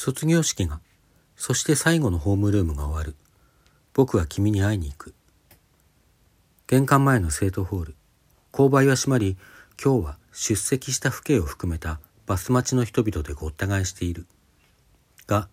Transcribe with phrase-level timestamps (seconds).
[0.00, 0.80] 卒業式が、
[1.34, 3.16] そして最後のホームルームが終わる。
[3.94, 5.12] 僕は君に会いに行く。
[6.68, 7.96] 玄関前の生徒ホール。
[8.52, 9.36] 勾配は閉まり、
[9.82, 14.28] 今日は出席した父兄を含めたバス待ちの人々でごった返している。
[15.26, 15.48] が、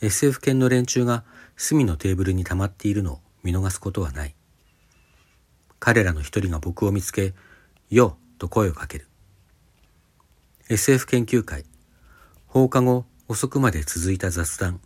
[0.00, 1.22] SF 犬の連中が
[1.56, 4.34] 隅のテーブルに溜まっているのを見逃すことはない。
[5.78, 7.32] 彼らの一人が僕を見つけ、
[7.90, 9.06] よと声をかける。
[10.68, 11.64] SF 研究会。
[12.48, 14.80] 放課後遅くまで続いた雑談。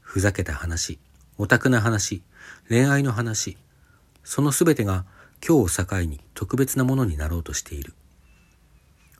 [0.00, 0.98] ふざけた話、
[1.36, 2.22] オタクな話、
[2.70, 3.58] 恋愛の話。
[4.24, 5.04] そのすべてが
[5.46, 7.92] 今日を境に特別なものになろうとしている。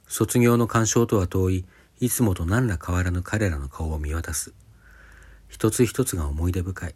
[0.07, 1.67] 卒業の感傷とは遠い、
[2.01, 4.55] いつもと何ら変わらぬ彼らの顔を見渡す。
[5.49, 6.95] 一つ一つが思い出深い。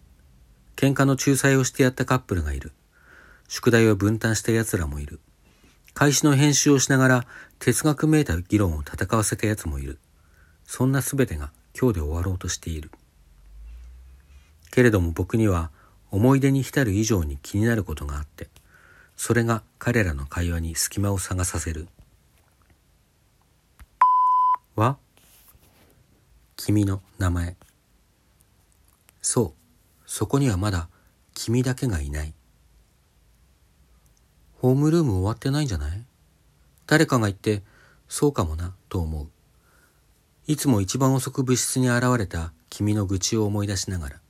[0.75, 2.73] 喧嘩の仲裁をしてやったカップルがいる。
[3.47, 5.21] 宿題を分担した奴らもいる。
[5.93, 7.27] 開始の編集をしながら
[7.59, 9.99] 哲学めいた議論を戦わせた奴もいる。
[10.75, 12.91] そんな全てが今日で終わろうとしている。
[14.71, 15.71] けれども僕には
[16.11, 18.49] 思い出に浸る以上に気になることがあって、
[19.15, 21.89] それが彼らの会話に隙間を探させる。
[24.75, 24.97] は
[26.57, 27.57] 君の名前。
[29.21, 29.53] そう、
[30.07, 30.89] そこにはまだ
[31.35, 32.33] 君だけがいない。
[34.57, 36.03] ホームルーム終わってないんじゃない？
[36.87, 37.63] 誰かが言って、
[38.09, 39.29] そうかもな、と思う。
[40.47, 44.21] いつも一番遅く部室に現れた君の愚痴を思い出しながら。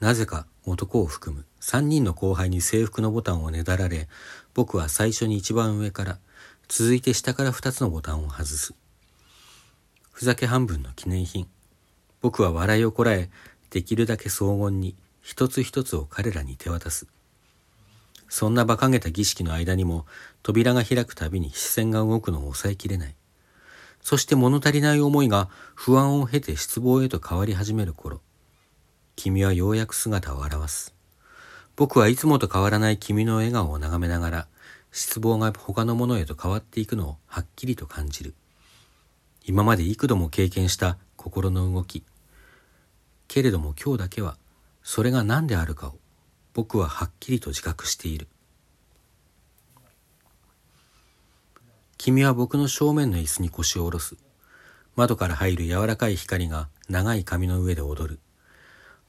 [0.00, 4.08] なぜか男を含む三人の後輩に制服のボタンをねだられ、
[4.54, 6.18] 僕は最初に一番上から、
[6.68, 8.74] 続いて下から二つのボタンを外す。
[10.12, 11.46] ふざけ半分の記念品。
[12.20, 13.30] 僕は笑いをこらえ、
[13.70, 17.06] できるだけ荘厳に一つ一つを彼らに手渡す。
[18.28, 20.06] そんな馬鹿げた儀式の間にも
[20.42, 23.16] 扉が開くたびに視線が動くのを抑えきれない。
[24.04, 28.20] そして物足りない思いが不安を経て失望へと変わり始める頃、
[29.16, 30.94] 君はようやく姿を現す。
[31.74, 34.46] 僕はいつもと変わらない君の笑顔を眺めながら、
[34.92, 38.34] 失望が他のものへと変わっていくのをはっきりと感じる。
[39.46, 42.04] 今まで幾度も経験した心の動き。
[43.26, 44.36] けれども今日だけは、
[44.82, 45.98] それが何であるかを
[46.52, 48.28] 僕ははっきりと自覚している。
[51.96, 54.16] 君は僕の正面の椅子に腰を下ろす。
[54.96, 58.20] 窓から入る柔らかい光が長い髪の上で踊る。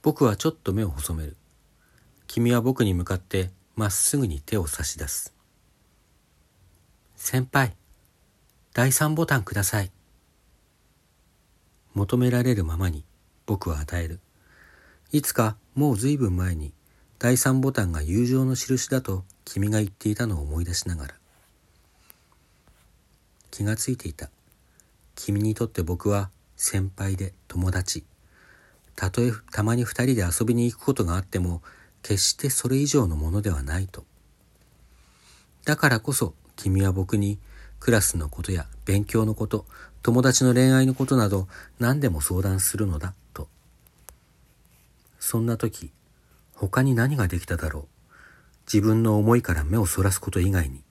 [0.01, 1.35] 僕はちょっと目を細める。
[2.27, 5.33] 君は僕に向かってまっすぐに手を差し出す。
[7.15, 7.75] 先輩、
[8.73, 9.91] 第三ボタンください。
[11.93, 13.03] 求められるままに
[13.45, 14.19] 僕は与える。
[15.11, 16.73] いつかもう随分前に
[17.19, 21.15] 第三ボタンが友情の印だと君が言っていたのを思い出しながら
[23.55, 24.29] 気がついていた
[25.15, 28.03] 君にとって僕は先輩で友達
[28.95, 31.61] たとえたまに二人で遊びに行くことがあっても
[32.01, 34.03] 決してそれ以上のものではないと
[35.65, 37.39] だからこそ君は僕に
[37.79, 39.65] クラスのことや勉強のこと
[40.01, 41.47] 友達の恋愛のことなど
[41.79, 43.47] 何でも相談するのだと
[45.19, 45.91] そんな時
[46.55, 47.85] 他に何ができただろう。
[48.65, 50.81] 自分の思いから目をそらすこと以外に。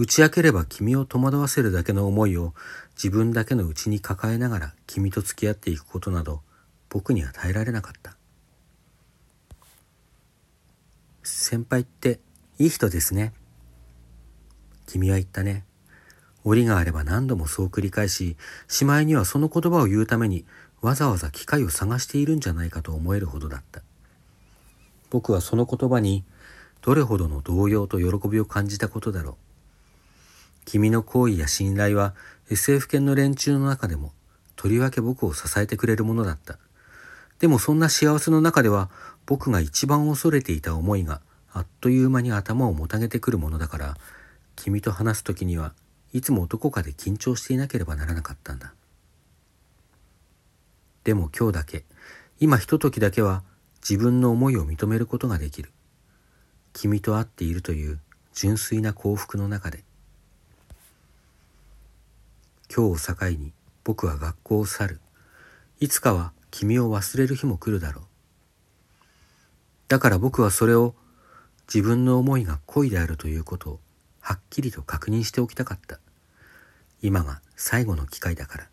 [0.00, 2.54] 打ち明ければ君を戸惑わせるだけの思いを
[2.96, 6.40] 自分だけのうちに抱えながら君と付き合っていくことなど
[6.88, 8.16] 僕には耐えられなかった。
[11.22, 12.18] 先輩って
[12.58, 13.34] いい人ですね。
[14.86, 15.66] 君は言ったね。
[16.44, 20.46] 折があれば何度もそう繰り返し、しまいにはその言葉を言うために
[20.80, 23.82] わざわざ機会を探しているんじゃないかと思えるほどだった。
[25.10, 26.24] 僕はその言葉に
[26.80, 29.49] どれほどの動揺と喜びを感じたことだろう。
[30.64, 32.14] 君の好意や信頼は
[32.50, 34.12] SF 犬の連中の中でも
[34.56, 36.58] とりわけ僕を支えてくれるものだった。
[37.38, 38.90] でもそんな幸せの中では
[39.24, 41.22] 僕が一番恐れていた思いが
[41.52, 43.96] あっという間に頭をもたげてくるものだから
[44.56, 45.72] 君と話す時には
[46.12, 48.74] いつもどこかで緊張していなければならなかったんだ。
[51.04, 51.84] でも今日だけ
[52.38, 53.42] 今ひとときだけは
[53.80, 55.72] 自分の思いを認めることができる。
[56.72, 57.98] 君と会っているという
[58.34, 59.84] 純粋な幸福の中で。
[62.72, 63.52] 今日を境に
[63.82, 65.00] 僕は学校を去る。
[65.80, 68.04] いつかは君を忘れる日も来るだろう。
[69.88, 70.94] だから僕はそれを
[71.66, 73.80] 自分の思いが恋であるということを
[74.20, 75.98] はっきりと確認しておきたかった。
[77.02, 78.68] 今が最後の機会だから。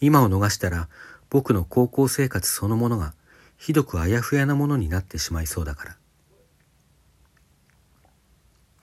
[0.00, 0.88] 今を逃したら
[1.28, 3.12] 僕の高校生活そのものが
[3.58, 5.96] ひどくあやふやなものになってしまいそうだから。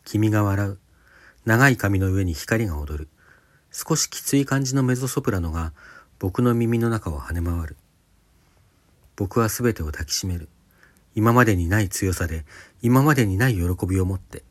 [0.04, 0.80] 君が笑う。
[1.46, 3.10] 長い髪の上に光が踊る。
[3.78, 5.74] 少しきつい感じのメゾソプラノが
[6.18, 7.76] 僕の耳の中を跳ね回る。
[9.18, 10.48] 僕はすべてを抱きしめる。
[11.14, 12.46] 今までにない強さで、
[12.82, 14.44] 今までにない喜びを持って。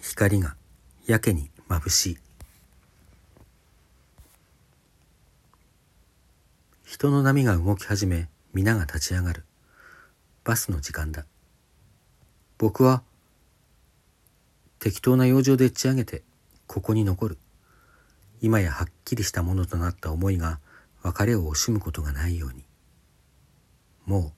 [0.00, 0.56] 光が
[1.04, 2.18] やけに眩しい。
[6.86, 9.44] 人の波が動き始め、皆が立ち上がる。
[10.42, 11.26] バスの時間だ。
[12.56, 13.02] 僕は、
[14.78, 16.22] 適当な用事をでっち上げて、
[16.66, 17.38] ここに残る。
[18.40, 20.60] 今やはっきりしたものとなった思いが、
[21.02, 22.64] 別れを惜しむことがないように。
[24.06, 24.32] もう、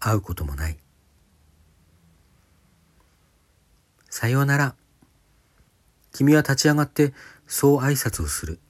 [0.00, 0.78] 会うこともない。
[4.10, 4.74] さようなら。
[6.12, 7.14] 君は立ち上がって
[7.46, 8.60] そう挨拶をする。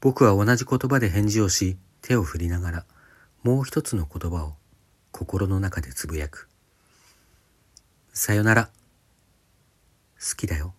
[0.00, 2.84] 僕は同じ言葉で返事をし、手を振りながら
[3.42, 4.54] もう一つの言葉を
[5.12, 6.48] 心の中でつぶやく。
[8.12, 8.70] さよなら。
[10.20, 10.74] 好きだよ。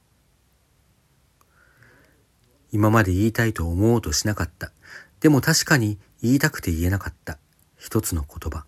[2.72, 4.72] 今まで言いたいと思おうとしなかった。
[5.20, 7.38] でも確かに言いたくて言えなかった
[7.78, 8.66] 一つの言葉。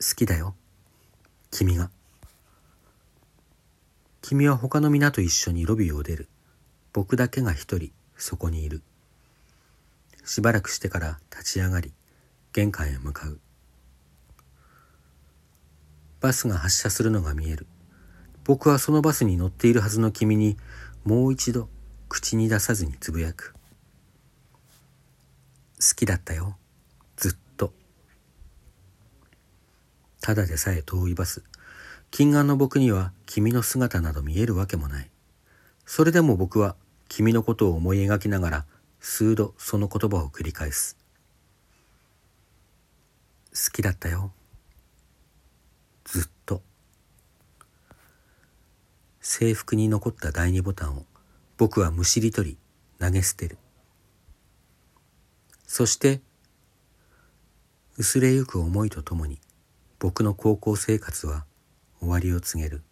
[0.00, 0.54] 好きだよ。
[1.50, 1.90] 君が。
[4.22, 6.28] 君は他の皆と一緒にロビーを出る。
[6.92, 8.82] 僕だけが一人そこにいる。
[10.28, 11.90] しばらくしてから立ち上がり
[12.52, 13.40] 玄関へ向かう
[16.20, 17.66] バスが発車するのが見える
[18.44, 20.58] 僕はそのバスに乗っているはずの君に
[21.08, 21.70] もう一度
[22.10, 23.54] 口に出さずにつぶやく。
[25.80, 26.58] 好きだったよ。
[27.16, 27.72] ずっと。
[30.20, 31.42] ただでさえ遠いバス。
[32.10, 35.10] 近眼の僕には君の姿など見えるわけもない。
[35.86, 36.76] それでも僕は
[37.08, 38.64] 君のことを思い描きながら
[39.00, 40.98] 数度その言葉を繰り返す。
[43.54, 44.30] 好きだったよ。
[46.04, 46.67] ずっと。
[49.30, 51.04] 制服に残った第二ボタンを
[51.58, 52.58] 僕はむしり取り
[52.98, 53.58] 投げ捨てる。
[55.66, 56.22] そして
[57.98, 59.38] 薄れゆく思いとともに
[59.98, 61.44] 僕の高校生活は
[62.00, 62.82] 終わりを告げる。